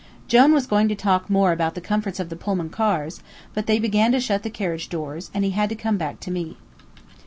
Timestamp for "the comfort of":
1.75-2.29